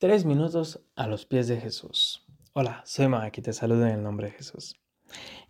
[0.00, 2.24] Tres minutos a los pies de Jesús.
[2.54, 4.80] Hola, soy Maki, te saludo en el nombre de Jesús.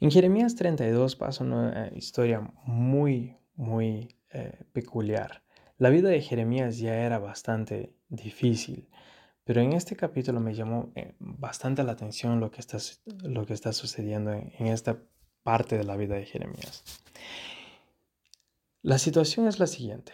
[0.00, 5.44] En Jeremías 32 pasa una eh, historia muy, muy eh, peculiar.
[5.78, 8.88] La vida de Jeremías ya era bastante difícil,
[9.44, 12.60] pero en este capítulo me llamó eh, bastante la atención lo que
[13.54, 14.98] está sucediendo en esta
[15.44, 16.82] parte de la vida de Jeremías.
[18.82, 20.12] La situación es la siguiente.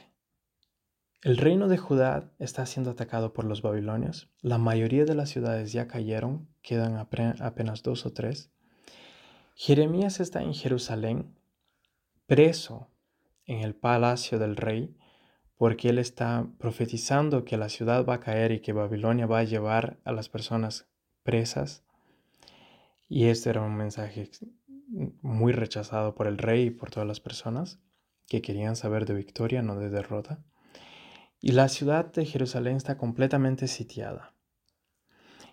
[1.27, 4.31] El reino de Judá está siendo atacado por los babilonios.
[4.43, 8.53] La mayoría de las ciudades ya cayeron, quedan apenas dos o tres.
[9.57, 11.35] Jeremías está en Jerusalén,
[12.27, 12.93] preso
[13.45, 14.97] en el palacio del rey,
[15.57, 19.43] porque él está profetizando que la ciudad va a caer y que Babilonia va a
[19.43, 20.89] llevar a las personas
[21.25, 21.83] presas.
[23.09, 24.31] Y este era un mensaje
[25.23, 27.81] muy rechazado por el rey y por todas las personas
[28.29, 30.45] que querían saber de victoria, no de derrota
[31.41, 34.35] y la ciudad de Jerusalén está completamente sitiada.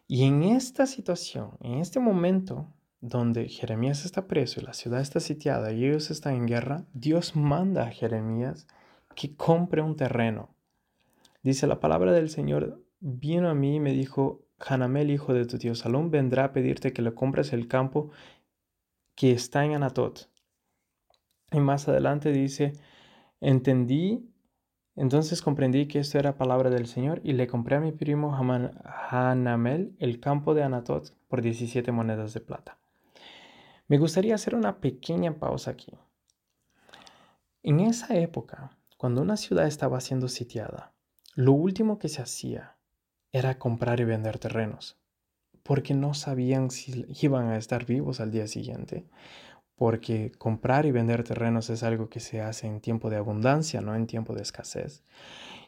[0.08, 5.20] Y en esta situación, en este momento donde Jeremías está preso y la ciudad está
[5.20, 8.68] sitiada y ellos están en guerra, Dios manda a Jeremías
[9.16, 10.56] que compre un terreno.
[11.42, 15.58] Dice la palabra del Señor, vino a mí y me dijo, Hanamel, hijo de tu
[15.58, 18.12] tío Salón, vendrá a pedirte que le compres el campo
[19.16, 20.30] que está en Anatot.
[21.52, 22.74] Y más adelante dice,
[23.42, 24.33] entendí
[24.96, 28.36] entonces comprendí que esto era palabra del Señor y le compré a mi primo
[29.10, 32.78] Hanamel el campo de Anatot por 17 monedas de plata.
[33.88, 35.94] Me gustaría hacer una pequeña pausa aquí.
[37.64, 40.94] En esa época, cuando una ciudad estaba siendo sitiada,
[41.34, 42.76] lo último que se hacía
[43.32, 45.00] era comprar y vender terrenos,
[45.64, 49.08] porque no sabían si iban a estar vivos al día siguiente
[49.84, 53.96] porque comprar y vender terrenos es algo que se hace en tiempo de abundancia, no
[53.96, 55.04] en tiempo de escasez.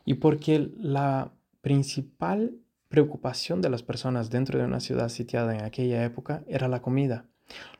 [0.05, 2.55] Y porque la principal
[2.87, 7.25] preocupación de las personas dentro de una ciudad sitiada en aquella época era la comida.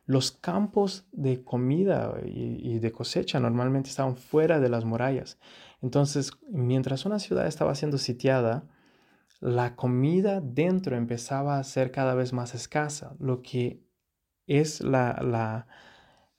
[0.07, 5.39] Los campos de comida y, de cosecha normalmente estaban fuera de las murallas.
[5.81, 8.67] Entonces, mientras una ciudad estaba siendo sitiada,
[9.39, 13.79] la comida dentro empezaba a ser cada vez más escasa, lo que
[14.47, 15.65] es la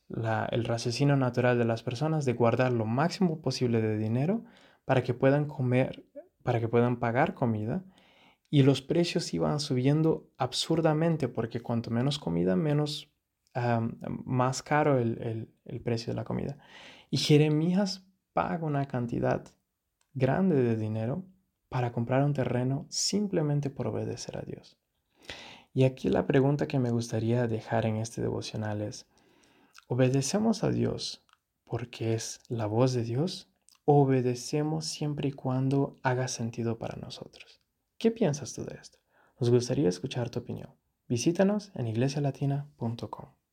[0.09, 4.45] el raciocinio natural de las personas de guardar lo máximo posible de dinero
[4.85, 6.05] para que puedan comer,
[6.43, 7.85] para que puedan pagar comida.
[8.49, 13.11] Y los precios iban subiendo absurdamente porque cuanto menos comida, menos,
[14.25, 16.59] más caro el, el precio de la comida.
[17.11, 19.45] Y Jeremías paga una cantidad
[20.15, 21.25] grande de dinero
[21.69, 24.79] para comprar un terreno simplemente por obedecer a Dios.
[25.75, 29.07] Y aquí la pregunta que me gustaría dejar en este devocional es,
[29.89, 31.25] ¿Obedecemos a Dios
[31.65, 33.49] porque es la voz de Dios?
[33.85, 37.61] ¿O obedecemos siempre y cuando haga sentido para nosotros?
[37.97, 38.99] ¿Qué piensas tú de esto?
[39.39, 40.75] Nos gustaría escuchar tu opinión.
[41.09, 43.37] Visítanos en iglesialatina.com.